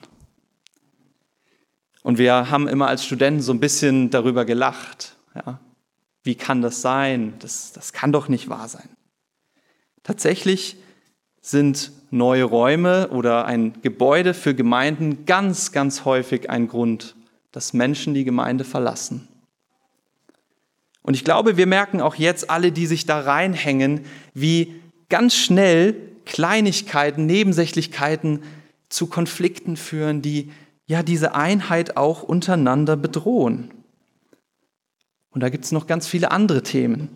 Und 2.03 2.17
wir 2.17 2.51
haben 2.51 2.67
immer 2.67 2.89
als 2.89 3.05
Studenten 3.05 3.41
so 3.41 3.53
ein 3.53 3.61
bisschen 3.61 4.09
darüber 4.09 4.43
gelacht. 4.43 5.15
Ja, 5.33 5.57
wie 6.23 6.35
kann 6.35 6.61
das 6.61 6.81
sein? 6.81 7.35
Das, 7.39 7.71
das 7.71 7.93
kann 7.93 8.11
doch 8.11 8.27
nicht 8.27 8.49
wahr 8.49 8.67
sein. 8.67 8.89
Tatsächlich 10.03 10.75
sind 11.39 11.93
neue 12.11 12.43
Räume 12.43 13.07
oder 13.11 13.45
ein 13.45 13.81
Gebäude 13.81 14.33
für 14.33 14.53
Gemeinden 14.53 15.25
ganz, 15.25 15.71
ganz 15.71 16.03
häufig 16.03 16.49
ein 16.49 16.67
Grund, 16.67 17.15
dass 17.53 17.71
Menschen 17.71 18.13
die 18.13 18.25
Gemeinde 18.25 18.65
verlassen. 18.65 19.25
Und 21.01 21.13
ich 21.13 21.23
glaube, 21.23 21.55
wir 21.55 21.65
merken 21.65 22.01
auch 22.01 22.15
jetzt 22.15 22.49
alle, 22.49 22.73
die 22.73 22.87
sich 22.87 23.05
da 23.05 23.21
reinhängen, 23.21 24.01
wie 24.33 24.81
ganz 25.07 25.33
schnell 25.33 25.95
Kleinigkeiten, 26.27 27.25
Nebensächlichkeiten 27.25 28.43
zu 28.89 29.07
Konflikten 29.07 29.77
führen, 29.77 30.21
die 30.21 30.51
ja 30.85 31.03
diese 31.03 31.35
Einheit 31.35 31.97
auch 31.97 32.23
untereinander 32.23 32.95
bedrohen. 32.95 33.71
Und 35.31 35.41
da 35.41 35.49
gibt 35.49 35.65
es 35.65 35.71
noch 35.71 35.87
ganz 35.87 36.07
viele 36.07 36.31
andere 36.31 36.63
Themen. 36.63 37.09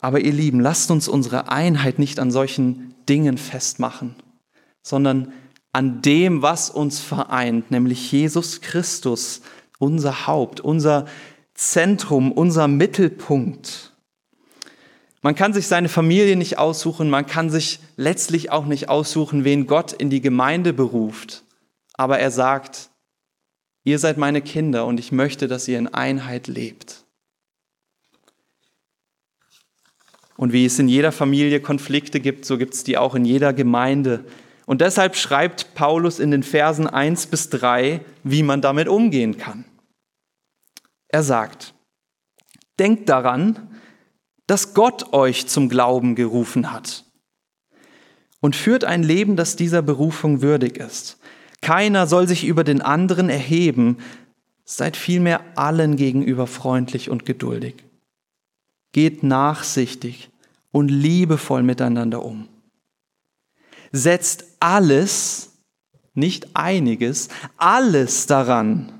Aber 0.00 0.20
ihr 0.20 0.32
Lieben, 0.32 0.60
lasst 0.60 0.90
uns 0.90 1.08
unsere 1.08 1.50
Einheit 1.50 1.98
nicht 1.98 2.18
an 2.18 2.30
solchen 2.30 2.94
Dingen 3.08 3.38
festmachen, 3.38 4.14
sondern 4.82 5.32
an 5.72 6.02
dem, 6.02 6.42
was 6.42 6.70
uns 6.70 7.00
vereint, 7.00 7.70
nämlich 7.70 8.10
Jesus 8.10 8.60
Christus, 8.60 9.42
unser 9.78 10.26
Haupt, 10.26 10.60
unser 10.60 11.06
Zentrum, 11.54 12.32
unser 12.32 12.68
Mittelpunkt. 12.68 13.89
Man 15.22 15.34
kann 15.34 15.52
sich 15.52 15.66
seine 15.66 15.88
Familie 15.88 16.36
nicht 16.36 16.58
aussuchen, 16.58 17.10
man 17.10 17.26
kann 17.26 17.50
sich 17.50 17.80
letztlich 17.96 18.50
auch 18.50 18.64
nicht 18.64 18.88
aussuchen, 18.88 19.44
wen 19.44 19.66
Gott 19.66 19.92
in 19.92 20.08
die 20.08 20.22
Gemeinde 20.22 20.72
beruft. 20.72 21.44
Aber 21.92 22.18
er 22.18 22.30
sagt, 22.30 22.88
ihr 23.84 23.98
seid 23.98 24.16
meine 24.16 24.40
Kinder 24.40 24.86
und 24.86 24.98
ich 24.98 25.12
möchte, 25.12 25.46
dass 25.46 25.68
ihr 25.68 25.78
in 25.78 25.88
Einheit 25.88 26.46
lebt. 26.46 27.04
Und 30.38 30.54
wie 30.54 30.64
es 30.64 30.78
in 30.78 30.88
jeder 30.88 31.12
Familie 31.12 31.60
Konflikte 31.60 32.18
gibt, 32.18 32.46
so 32.46 32.56
gibt 32.56 32.72
es 32.72 32.82
die 32.82 32.96
auch 32.96 33.14
in 33.14 33.26
jeder 33.26 33.52
Gemeinde. 33.52 34.24
Und 34.64 34.80
deshalb 34.80 35.16
schreibt 35.16 35.74
Paulus 35.74 36.18
in 36.18 36.30
den 36.30 36.42
Versen 36.42 36.86
1 36.86 37.26
bis 37.26 37.50
3, 37.50 38.00
wie 38.22 38.42
man 38.42 38.62
damit 38.62 38.88
umgehen 38.88 39.36
kann. 39.36 39.66
Er 41.08 41.22
sagt, 41.22 41.74
denkt 42.78 43.10
daran, 43.10 43.68
dass 44.50 44.74
Gott 44.74 45.12
euch 45.12 45.46
zum 45.46 45.68
Glauben 45.68 46.16
gerufen 46.16 46.72
hat 46.72 47.04
und 48.40 48.56
führt 48.56 48.82
ein 48.82 49.04
Leben, 49.04 49.36
das 49.36 49.54
dieser 49.54 49.80
Berufung 49.80 50.42
würdig 50.42 50.76
ist. 50.76 51.18
Keiner 51.62 52.08
soll 52.08 52.26
sich 52.26 52.44
über 52.44 52.64
den 52.64 52.82
anderen 52.82 53.28
erheben, 53.28 53.98
seid 54.64 54.96
vielmehr 54.96 55.40
allen 55.54 55.94
gegenüber 55.94 56.48
freundlich 56.48 57.10
und 57.10 57.26
geduldig. 57.26 57.76
Geht 58.90 59.22
nachsichtig 59.22 60.30
und 60.72 60.88
liebevoll 60.88 61.62
miteinander 61.62 62.24
um. 62.24 62.48
Setzt 63.92 64.44
alles, 64.58 65.52
nicht 66.14 66.56
einiges, 66.56 67.28
alles 67.56 68.26
daran, 68.26 68.98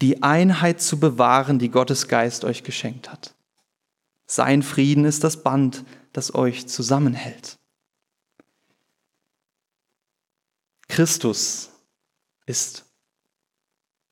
die 0.00 0.22
Einheit 0.22 0.80
zu 0.80 1.00
bewahren, 1.00 1.58
die 1.58 1.70
Gottes 1.70 2.06
Geist 2.06 2.44
euch 2.44 2.62
geschenkt 2.62 3.10
hat. 3.10 3.35
Sein 4.26 4.62
Frieden 4.62 5.04
ist 5.04 5.22
das 5.24 5.42
Band, 5.42 5.84
das 6.12 6.34
euch 6.34 6.66
zusammenhält. 6.66 7.58
Christus 10.88 11.70
ist 12.46 12.84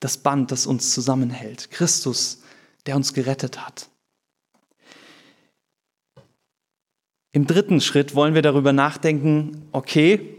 das 0.01 0.19
Band, 0.19 0.51
das 0.51 0.67
uns 0.67 0.93
zusammenhält. 0.93 1.71
Christus, 1.71 2.43
der 2.87 2.97
uns 2.97 3.15
gerettet 3.15 3.65
hat. 3.65 3.89
Im 7.33 7.47
dritten 7.47 7.81
Schritt 7.81 8.15
wollen 8.15 8.35
wir 8.35 8.43
darüber 8.43 8.73
nachdenken, 8.73 9.69
okay, 9.73 10.37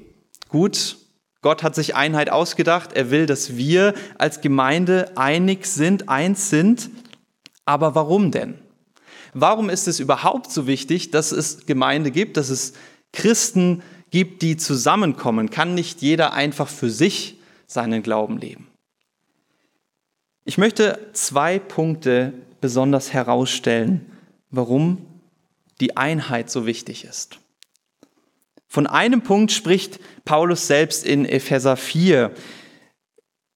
gut, 0.47 0.97
Gott 1.41 1.61
hat 1.61 1.75
sich 1.75 1.95
Einheit 1.95 2.29
ausgedacht, 2.29 2.93
er 2.93 3.11
will, 3.11 3.25
dass 3.25 3.57
wir 3.57 3.93
als 4.17 4.39
Gemeinde 4.39 5.17
einig 5.17 5.65
sind, 5.65 6.07
eins 6.09 6.49
sind, 6.49 6.89
aber 7.65 7.95
warum 7.95 8.31
denn? 8.31 8.64
Warum 9.37 9.69
ist 9.69 9.89
es 9.89 9.99
überhaupt 9.99 10.49
so 10.49 10.65
wichtig, 10.65 11.11
dass 11.11 11.33
es 11.33 11.65
Gemeinde 11.65 12.09
gibt, 12.09 12.37
dass 12.37 12.49
es 12.49 12.71
Christen 13.11 13.83
gibt, 14.09 14.41
die 14.41 14.55
zusammenkommen? 14.55 15.49
Kann 15.49 15.75
nicht 15.75 16.01
jeder 16.01 16.33
einfach 16.33 16.69
für 16.69 16.89
sich 16.89 17.37
seinen 17.67 18.01
Glauben 18.01 18.37
leben? 18.37 18.69
Ich 20.45 20.57
möchte 20.57 21.09
zwei 21.11 21.59
Punkte 21.59 22.31
besonders 22.61 23.11
herausstellen, 23.11 24.09
warum 24.51 25.05
die 25.81 25.97
Einheit 25.97 26.49
so 26.49 26.65
wichtig 26.65 27.03
ist. 27.03 27.39
Von 28.69 28.87
einem 28.87 29.21
Punkt 29.21 29.51
spricht 29.51 29.99
Paulus 30.23 30.65
selbst 30.65 31.05
in 31.05 31.25
Epheser 31.25 31.75
4. 31.75 32.31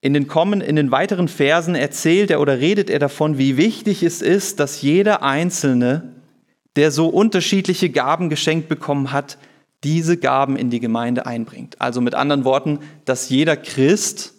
In 0.02 0.14
den, 0.14 0.28
kommen, 0.28 0.62
in 0.62 0.78
den 0.78 0.92
weiteren 0.92 1.28
Versen 1.28 1.76
erzählt 1.76 2.32
er 2.32 2.40
oder 2.40 2.60
redet 2.60 2.90
er 2.90 3.00
davon, 3.00 3.38
wie 3.38 3.58
wichtig 3.58 4.02
es 4.04 4.22
ist, 4.22 4.60
dass 4.60 4.82
jeder 4.82 5.24
Einzelne, 5.24 6.16
der 6.78 6.92
so 6.92 7.08
unterschiedliche 7.08 7.90
Gaben 7.90 8.30
geschenkt 8.30 8.70
bekommen 8.70 9.12
hat, 9.12 9.38
diese 9.84 10.18
Gaben 10.18 10.56
in 10.56 10.70
die 10.70 10.80
Gemeinde 10.80 11.26
einbringt. 11.26 11.82
Also 11.82 12.00
mit 12.00 12.16
anderen 12.16 12.46
Worten, 12.46 12.80
dass 13.06 13.30
jeder 13.30 13.58
Christ 13.58 14.34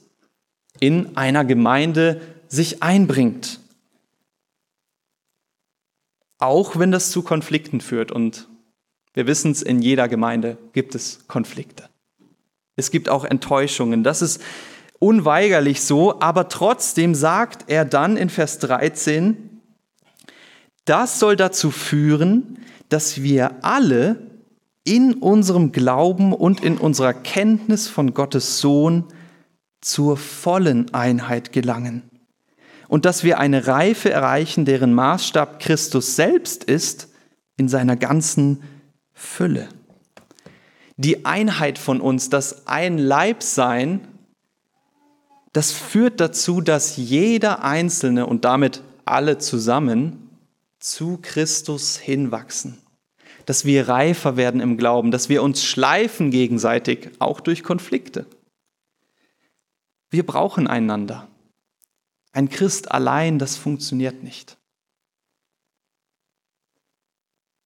in 0.80 1.16
einer 1.16 1.44
Gemeinde 1.44 2.20
sich 2.48 2.82
einbringt. 2.82 3.60
Auch 6.38 6.78
wenn 6.78 6.90
das 6.90 7.10
zu 7.10 7.22
Konflikten 7.22 7.82
führt. 7.82 8.12
Und 8.12 8.48
wir 9.12 9.26
wissen 9.26 9.50
es, 9.50 9.60
in 9.60 9.82
jeder 9.82 10.08
Gemeinde 10.08 10.56
gibt 10.72 10.94
es 10.94 11.26
Konflikte. 11.28 11.88
Es 12.76 12.90
gibt 12.90 13.10
auch 13.10 13.24
Enttäuschungen. 13.24 14.02
Das 14.02 14.22
ist 14.22 14.42
unweigerlich 15.00 15.82
so, 15.82 16.20
aber 16.20 16.48
trotzdem 16.48 17.16
sagt 17.16 17.64
er 17.66 17.84
dann 17.84 18.16
in 18.16 18.28
Vers 18.28 18.60
13, 18.60 19.60
das 20.84 21.18
soll 21.18 21.34
dazu 21.34 21.72
führen, 21.72 22.58
dass 22.88 23.22
wir 23.22 23.64
alle 23.64 24.16
in 24.84 25.14
unserem 25.14 25.72
Glauben 25.72 26.32
und 26.32 26.62
in 26.62 26.78
unserer 26.78 27.14
Kenntnis 27.14 27.88
von 27.88 28.14
Gottes 28.14 28.60
Sohn 28.60 29.04
zur 29.80 30.16
vollen 30.16 30.94
Einheit 30.94 31.52
gelangen 31.52 32.10
und 32.90 33.04
dass 33.04 33.22
wir 33.22 33.38
eine 33.38 33.68
Reife 33.68 34.10
erreichen, 34.10 34.64
deren 34.64 34.92
Maßstab 34.92 35.60
Christus 35.60 36.16
selbst 36.16 36.64
ist, 36.64 37.08
in 37.56 37.68
seiner 37.68 37.94
ganzen 37.94 38.64
Fülle. 39.12 39.68
Die 40.96 41.24
Einheit 41.24 41.78
von 41.78 42.00
uns, 42.00 42.30
das 42.30 42.66
ein 42.66 42.98
Leib 42.98 43.44
sein, 43.44 44.08
das 45.52 45.72
führt 45.72 46.20
dazu, 46.20 46.60
dass 46.60 46.96
jeder 46.96 47.64
Einzelne 47.64 48.26
und 48.26 48.44
damit 48.44 48.82
alle 49.04 49.38
zusammen 49.38 50.30
zu 50.78 51.18
Christus 51.20 51.96
hinwachsen. 51.96 52.78
Dass 53.46 53.64
wir 53.64 53.88
reifer 53.88 54.36
werden 54.36 54.60
im 54.60 54.76
Glauben, 54.76 55.10
dass 55.10 55.28
wir 55.28 55.42
uns 55.42 55.64
schleifen 55.64 56.30
gegenseitig, 56.30 57.10
auch 57.18 57.40
durch 57.40 57.62
Konflikte. 57.62 58.26
Wir 60.10 60.24
brauchen 60.24 60.66
einander. 60.66 61.28
Ein 62.32 62.48
Christ 62.48 62.92
allein, 62.92 63.38
das 63.38 63.56
funktioniert 63.56 64.22
nicht. 64.22 64.56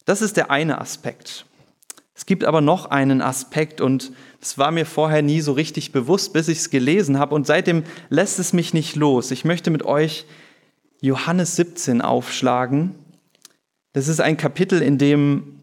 Das 0.06 0.22
ist 0.22 0.36
der 0.36 0.50
eine 0.50 0.80
Aspekt. 0.80 1.46
Es 2.14 2.26
gibt 2.26 2.44
aber 2.44 2.60
noch 2.60 2.86
einen 2.86 3.20
Aspekt 3.20 3.80
und 3.80 4.12
das 4.40 4.56
war 4.56 4.70
mir 4.70 4.86
vorher 4.86 5.22
nie 5.22 5.40
so 5.40 5.52
richtig 5.52 5.90
bewusst, 5.92 6.32
bis 6.32 6.48
ich 6.48 6.58
es 6.58 6.70
gelesen 6.70 7.18
habe 7.18 7.34
und 7.34 7.46
seitdem 7.46 7.82
lässt 8.08 8.38
es 8.38 8.52
mich 8.52 8.72
nicht 8.72 8.94
los. 8.94 9.30
Ich 9.30 9.44
möchte 9.44 9.70
mit 9.70 9.84
euch 9.84 10.26
Johannes 11.00 11.56
17 11.56 12.00
aufschlagen. 12.00 12.94
Das 13.92 14.08
ist 14.08 14.20
ein 14.20 14.36
Kapitel, 14.36 14.80
in 14.80 14.98
dem 14.98 15.60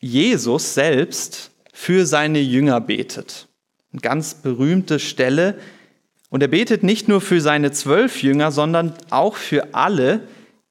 Jesus 0.00 0.74
selbst 0.74 1.52
für 1.72 2.06
seine 2.06 2.40
Jünger 2.40 2.80
betet. 2.80 3.48
Eine 3.92 4.00
ganz 4.00 4.34
berühmte 4.34 4.98
Stelle, 4.98 5.58
und 6.30 6.42
er 6.42 6.48
betet 6.48 6.82
nicht 6.82 7.08
nur 7.08 7.20
für 7.20 7.40
seine 7.40 7.72
zwölf 7.72 8.22
Jünger, 8.22 8.52
sondern 8.52 8.94
auch 9.10 9.36
für 9.36 9.74
alle, 9.74 10.20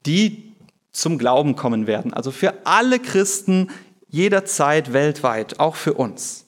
die 0.05 0.53
zum 0.91 1.17
Glauben 1.17 1.55
kommen 1.55 1.87
werden. 1.87 2.13
Also 2.13 2.31
für 2.31 2.65
alle 2.65 2.99
Christen 2.99 3.69
jederzeit 4.07 4.93
weltweit, 4.93 5.59
auch 5.59 5.75
für 5.75 5.93
uns. 5.93 6.45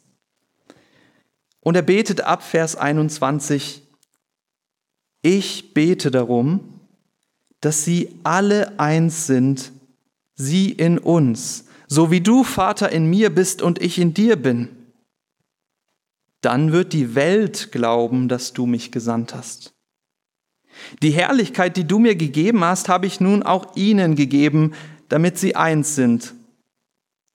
Und 1.62 1.76
er 1.76 1.82
betet 1.82 2.22
ab 2.22 2.44
Vers 2.44 2.76
21, 2.76 3.84
ich 5.22 5.74
bete 5.74 6.12
darum, 6.12 6.80
dass 7.62 7.84
sie 7.84 8.16
alle 8.24 8.80
eins 8.80 9.28
sind, 9.28 9.74
sie 10.36 10.72
in 10.72 10.98
uns, 10.98 11.66
so 11.88 12.12
wie 12.12 12.22
du, 12.22 12.44
Vater, 12.44 12.92
in 12.92 13.10
mir 13.10 13.30
bist 13.30 13.62
und 13.62 13.82
ich 13.82 14.00
in 14.00 14.14
dir 14.14 14.38
bin 14.38 14.70
dann 16.42 16.72
wird 16.72 16.94
die 16.94 17.16
Welt 17.16 17.72
glauben, 17.72 18.28
dass 18.30 18.54
du 18.54 18.66
mich 18.66 18.92
gesandt 18.92 19.34
hast. 19.34 19.74
Die 21.02 21.12
Herrlichkeit, 21.12 21.76
die 21.76 21.84
du 21.84 22.00
mir 22.00 22.16
gegeben 22.16 22.64
hast, 22.64 22.88
habe 22.88 23.06
ich 23.06 23.20
nun 23.20 23.44
auch 23.44 23.76
ihnen 23.76 24.16
gegeben, 24.16 24.74
damit 25.10 25.38
sie 25.38 25.56
eins 25.56 25.96
sind, 25.96 26.34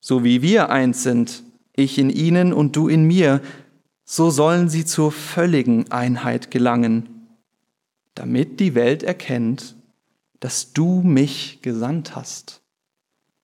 so 0.06 0.22
wie 0.22 0.42
wir 0.42 0.68
eins 0.68 1.02
sind, 1.02 1.42
ich 1.74 1.96
in 1.96 2.10
ihnen 2.10 2.52
und 2.52 2.76
du 2.76 2.88
in 2.88 3.04
mir, 3.04 3.40
so 4.04 4.28
sollen 4.28 4.68
sie 4.68 4.84
zur 4.84 5.10
völligen 5.10 5.90
Einheit 5.90 6.50
gelangen, 6.50 7.26
damit 8.14 8.60
die 8.60 8.74
Welt 8.74 9.02
erkennt, 9.02 9.74
dass 10.40 10.74
du 10.74 11.00
mich 11.00 11.60
gesandt 11.62 12.14
hast 12.14 12.60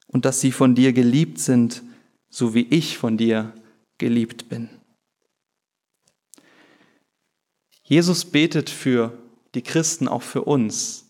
und 0.06 0.26
dass 0.26 0.42
sie 0.42 0.52
von 0.52 0.74
dir 0.74 0.92
geliebt 0.92 1.38
sind, 1.38 1.82
so 2.28 2.52
wie 2.52 2.66
ich 2.68 2.98
von 2.98 3.16
dir 3.16 3.54
geliebt 3.96 4.50
bin. 4.50 4.68
Jesus 7.84 8.26
betet 8.26 8.68
für 8.68 9.16
die 9.54 9.62
Christen, 9.62 10.08
auch 10.08 10.22
für 10.22 10.42
uns, 10.42 11.08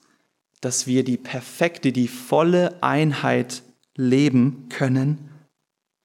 dass 0.61 0.87
wir 0.87 1.03
die 1.03 1.17
perfekte, 1.17 1.91
die 1.91 2.07
volle 2.07 2.81
Einheit 2.85 3.65
leben 3.97 4.69
können, 4.69 5.30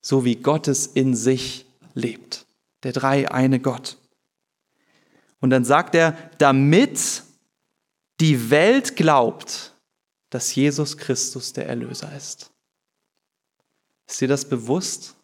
so 0.06 0.24
wie 0.24 0.36
Gott 0.36 0.68
es 0.68 0.86
in 0.86 1.16
sich 1.16 1.66
lebt. 1.96 2.46
Der 2.84 2.92
drei 2.92 3.32
eine 3.32 3.60
Gott. 3.60 3.98
Und 5.40 5.50
dann 5.50 5.66
sagt 5.66 5.96
er, 5.96 6.12
damit 6.38 7.24
die 8.20 8.52
Welt 8.52 8.96
glaubt, 8.96 9.74
dass 10.30 10.54
Jesus 10.54 10.98
Christus 10.98 11.54
der 11.54 11.68
Erlöser 11.68 12.16
ist. 12.16 12.52
Ist 14.08 14.22
dir 14.22 14.28
das 14.28 14.48
bewusst? 14.48 15.16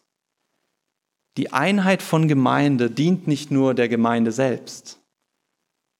Die 1.36 1.52
Einheit 1.52 2.02
von 2.02 2.26
Gemeinde 2.26 2.90
dient 2.90 3.28
nicht 3.28 3.52
nur 3.52 3.74
der 3.74 3.88
Gemeinde 3.88 4.32
selbst, 4.32 4.98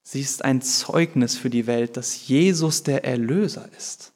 Sie 0.03 0.21
ist 0.21 0.45
ein 0.45 0.61
Zeugnis 0.61 1.37
für 1.37 1.49
die 1.49 1.69
Welt, 1.69 1.97
dass 1.97 2.27
Jesus 2.27 2.83
der 2.83 3.05
Erlöser 3.05 3.69
ist. 3.77 4.12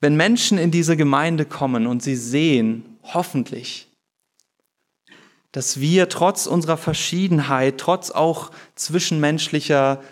Wenn 0.00 0.16
Menschen 0.16 0.58
in 0.58 0.70
diese 0.70 0.96
Gemeinde 0.96 1.44
kommen 1.44 1.86
und 1.86 2.02
sie 2.02 2.16
sehen, 2.16 2.98
hoffentlich, 3.02 3.88
dass 5.52 5.80
wir 5.80 6.08
trotz 6.08 6.46
unserer 6.46 6.76
Verschiedenheit, 6.76 7.78
trotz 7.78 8.10
auch 8.10 8.50
zwischenmenschlicher, 8.74 10.02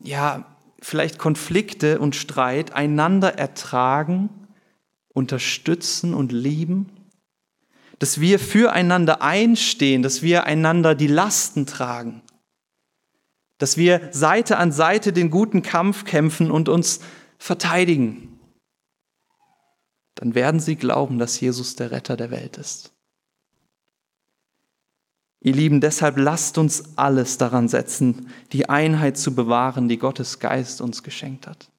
ja, 0.00 0.44
vielleicht 0.82 1.18
Konflikte 1.18 1.98
und 1.98 2.14
Streit 2.14 2.72
einander 2.72 3.38
ertragen, 3.38 4.28
unterstützen 5.08 6.12
und 6.12 6.30
lieben, 6.30 6.90
dass 7.98 8.20
wir 8.20 8.38
füreinander 8.38 9.22
einstehen, 9.22 10.02
dass 10.02 10.20
wir 10.20 10.44
einander 10.44 10.94
die 10.94 11.06
Lasten 11.06 11.64
tragen, 11.64 12.20
dass 13.56 13.78
wir 13.78 14.10
Seite 14.12 14.58
an 14.58 14.72
Seite 14.72 15.14
den 15.14 15.30
guten 15.30 15.62
Kampf 15.62 16.04
kämpfen 16.04 16.50
und 16.50 16.68
uns 16.68 17.00
verteidigen, 17.38 18.35
dann 20.16 20.34
werden 20.34 20.60
sie 20.60 20.76
glauben, 20.76 21.18
dass 21.18 21.40
Jesus 21.40 21.76
der 21.76 21.92
Retter 21.92 22.16
der 22.16 22.30
Welt 22.30 22.56
ist. 22.56 22.92
Ihr 25.40 25.54
Lieben, 25.54 25.80
deshalb 25.80 26.16
lasst 26.16 26.58
uns 26.58 26.96
alles 26.96 27.38
daran 27.38 27.68
setzen, 27.68 28.30
die 28.52 28.68
Einheit 28.68 29.16
zu 29.16 29.34
bewahren, 29.34 29.88
die 29.88 29.98
Gottes 29.98 30.40
Geist 30.40 30.80
uns 30.80 31.04
geschenkt 31.04 31.46
hat. 31.46 31.70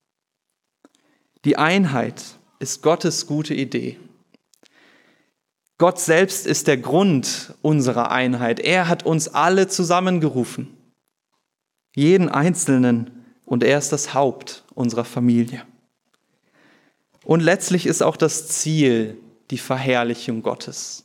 Die 1.43 1.57
Einheit 1.57 2.23
ist 2.59 2.81
Gottes 2.81 3.27
gute 3.27 3.53
Idee. 3.53 3.99
Gott 5.77 5.99
selbst 5.99 6.47
ist 6.47 6.67
der 6.67 6.77
Grund 6.77 7.53
unserer 7.61 8.09
Einheit. 8.11 8.59
Er 8.59 8.87
hat 8.87 9.05
uns 9.05 9.27
alle 9.27 9.67
zusammengerufen. 9.67 10.73
jeden 11.95 12.29
Einzelnen 12.29 13.25
und 13.43 13.63
er 13.63 13.79
ist 13.79 13.91
das 13.91 14.13
Haupt 14.13 14.63
unserer 14.75 15.03
Familie. 15.03 15.65
Und 17.27 17.41
letztlich 17.41 17.85
ist 17.85 18.03
auch 18.03 18.15
das 18.15 18.47
Ziel 18.47 19.17
die 19.51 19.57
Verherrlichung 19.57 20.43
Gottes, 20.43 21.03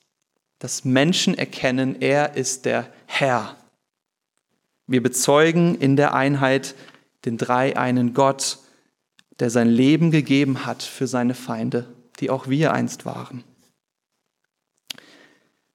dass 0.60 0.84
Menschen 0.84 1.36
erkennen, 1.36 2.00
er 2.00 2.36
ist 2.36 2.64
der 2.64 2.88
Herr. 3.06 3.56
Wir 4.86 5.02
bezeugen 5.02 5.74
in 5.74 5.96
der 5.96 6.14
Einheit 6.14 6.76
den 7.24 7.38
dreieinen 7.38 8.14
Gott, 8.14 8.60
der 9.40 9.50
sein 9.50 9.68
Leben 9.68 10.12
gegeben 10.12 10.64
hat 10.64 10.84
für 10.84 11.08
seine 11.08 11.34
Feinde, 11.34 11.92
die 12.20 12.30
auch 12.30 12.46
wir 12.46 12.72
einst 12.72 13.04
waren. 13.04 13.42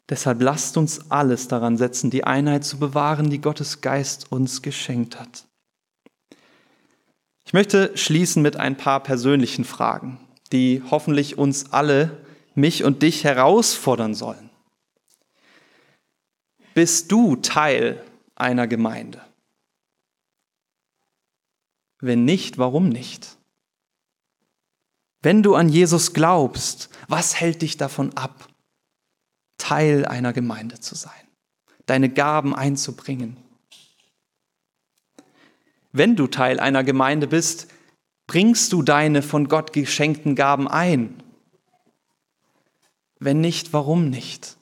Deshalb 0.07 0.41
lasst 0.41 0.77
uns 0.77 1.11
alles 1.11 1.49
daran 1.49 1.75
setzen, 1.75 2.09
die 2.09 2.23
Einheit 2.23 2.63
zu 2.63 2.79
bewahren, 2.79 3.29
die 3.29 3.41
Gottes 3.41 3.81
Geist 3.81 4.31
uns 4.31 4.61
geschenkt 4.61 5.19
hat. 5.19 5.45
Ich 7.43 7.51
möchte 7.51 7.97
schließen 7.97 8.41
mit 8.41 8.55
ein 8.55 8.77
paar 8.77 9.03
persönlichen 9.03 9.65
Fragen, 9.65 10.21
die 10.49 10.81
hoffentlich 10.89 11.37
uns 11.37 11.71
alle, 11.71 12.25
mich 12.55 12.83
und 12.83 13.01
dich 13.03 13.23
herausfordern 13.23 14.15
sollen. 14.15 14.49
Bist 16.73 17.11
du 17.11 17.35
Teil 17.37 18.03
einer 18.35 18.67
Gemeinde? 18.67 19.21
Wenn 21.99 22.25
nicht, 22.25 22.57
warum 22.57 22.89
nicht? 22.89 23.37
Wenn 25.21 25.41
du 25.43 25.55
an 25.55 25.69
Jesus 25.69 26.13
glaubst, 26.13 26.89
was 27.07 27.39
hält 27.39 27.61
dich 27.61 27.77
davon 27.77 28.15
ab, 28.15 28.47
Teil 29.57 30.05
einer 30.05 30.33
Gemeinde 30.33 30.79
zu 30.79 30.95
sein, 30.95 31.13
deine 31.87 32.09
Gaben 32.09 32.55
einzubringen? 32.55 33.37
Wenn 35.91 36.15
du 36.15 36.27
Teil 36.27 36.59
einer 36.59 36.83
Gemeinde 36.83 37.27
bist, 37.27 37.67
bringst 38.27 38.73
du 38.73 38.83
deine 38.83 39.21
von 39.21 39.47
Gott 39.47 39.73
geschenkten 39.73 40.35
Gaben 40.35 40.67
ein? 40.67 41.23
Wenn 43.19 43.41
nicht, 43.41 43.73
warum 43.73 44.09
nicht? 44.09 44.57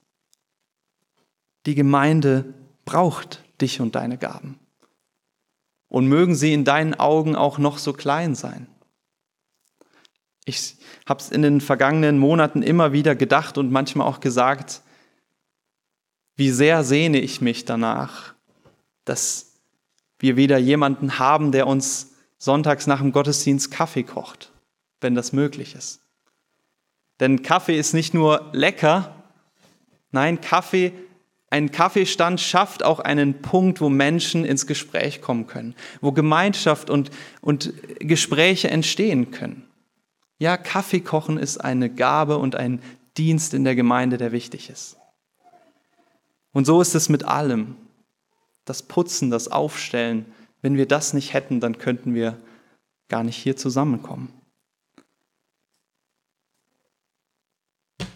Die 1.66 1.76
Gemeinde 1.76 2.54
braucht 2.86 3.44
dich 3.60 3.82
und 3.82 3.96
deine 3.96 4.18
Gaben. 4.18 4.60
Und 5.90 6.08
mögen 6.08 6.36
sie 6.36 6.54
in 6.54 6.64
deinen 6.64 6.94
Augen 6.94 7.36
auch 7.36 7.58
noch 7.58 7.80
so 7.80 7.92
klein 7.94 8.36
sein. 8.36 8.68
Ich 10.46 10.78
habe 11.08 11.20
es 11.20 11.30
in 11.30 11.42
den 11.42 11.60
vergangenen 11.60 12.20
Monaten 12.20 12.62
immer 12.62 12.94
wieder 12.94 13.16
gedacht 13.16 13.58
und 13.58 13.72
manchmal 13.72 14.08
auch 14.08 14.20
gesagt, 14.20 14.84
wie 16.36 16.52
sehr 16.52 16.84
sehne 16.84 17.20
ich 17.20 17.42
mich 17.42 17.66
danach, 17.66 18.36
dass 19.06 19.54
wir 20.20 20.36
wieder 20.36 20.58
jemanden 20.58 21.18
haben, 21.18 21.52
der 21.52 21.66
uns 21.66 22.15
sonntags 22.46 22.88
nach 22.88 23.02
dem 23.02 23.12
Gottesdienst 23.12 23.72
Kaffee 23.72 24.04
kocht, 24.04 24.52
wenn 25.02 25.16
das 25.16 25.34
möglich 25.34 25.76
ist. 25.76 26.00
Denn 27.20 27.44
Kaffee 27.44 27.78
ist 27.78 27.94
nicht 27.94 28.14
nur 28.14 28.50
lecker, 28.54 29.14
nein, 30.12 30.40
Kaffee 30.40 30.94
ein 31.56 31.72
Kaffeestand 31.72 32.42
schafft 32.42 32.84
auch 32.84 33.00
einen 33.00 33.42
Punkt, 33.42 33.80
wo 33.80 33.88
Menschen 33.88 34.44
ins 34.44 34.68
Gespräch 34.68 35.22
kommen 35.22 35.48
können, 35.48 35.74
wo 36.02 36.12
Gemeinschaft 36.12 36.90
und, 36.90 37.12
und 37.40 37.74
Gespräche 38.00 38.70
entstehen 38.70 39.32
können. 39.32 39.66
Ja, 40.38 40.58
Kaffee 40.58 41.00
kochen 41.00 41.38
ist 41.38 41.60
eine 41.60 41.90
Gabe 41.90 42.40
und 42.40 42.56
ein 42.56 42.82
Dienst 43.16 43.54
in 43.54 43.64
der 43.64 43.76
Gemeinde, 43.76 44.18
der 44.18 44.34
wichtig 44.34 44.70
ist. 44.70 44.98
Und 46.52 46.66
so 46.66 46.82
ist 46.82 46.94
es 46.94 47.08
mit 47.08 47.24
allem. 47.24 47.78
Das 48.66 48.84
Putzen, 48.84 49.30
das 49.30 49.48
Aufstellen. 49.48 50.26
Wenn 50.66 50.78
wir 50.78 50.88
das 50.88 51.14
nicht 51.14 51.32
hätten, 51.34 51.60
dann 51.60 51.78
könnten 51.78 52.16
wir 52.16 52.40
gar 53.08 53.24
nicht 53.24 53.36
hier 53.36 53.56
zusammenkommen. 53.56 54.34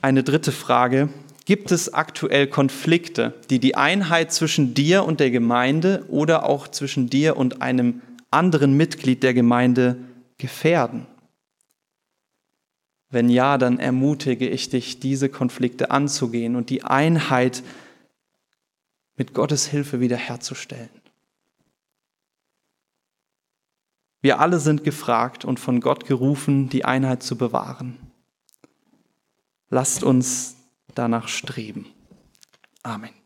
Eine 0.02 0.24
dritte 0.24 0.52
Frage, 0.52 1.10
Gibt 1.46 1.72
es 1.72 1.94
aktuell 1.94 2.48
Konflikte, 2.48 3.36
die 3.52 3.60
die 3.60 3.76
Einheit 3.76 4.34
zwischen 4.34 4.74
dir 4.74 5.04
und 5.04 5.20
der 5.20 5.30
Gemeinde 5.30 6.06
oder 6.08 6.44
auch 6.50 6.68
zwischen 6.68 7.08
dir 7.08 7.38
und 7.38 7.62
einem 7.62 8.02
anderen 8.32 8.76
Mitglied 8.76 9.22
der 9.22 9.36
Gemeinde 9.36 9.98
gefährden? 10.40 11.06
Wenn 13.12 13.30
ja, 13.30 13.60
dann 13.60 13.78
ermutige 13.78 14.50
ich 14.50 14.70
dich, 14.70 15.00
diese 15.00 15.30
Konflikte 15.30 15.92
anzugehen 15.92 16.56
und 16.56 16.72
die 16.72 16.84
Einheit 16.84 17.62
mit 19.18 19.36
Gottes 19.36 19.68
Hilfe 19.68 20.00
wiederherzustellen. 20.00 20.99
Wir 24.21 24.39
alle 24.39 24.60
sind 24.60 24.84
gefragt 24.84 25.45
und 25.45 25.60
von 25.60 25.79
Gott 25.79 26.05
gerufen, 26.05 26.69
die 26.69 26.86
Einheit 26.86 27.23
zu 27.23 27.38
bewahren. 27.38 27.97
Lasst 29.69 30.03
uns 30.03 30.58
danach 30.93 31.27
streben. 31.27 31.86
Amen. 32.84 33.18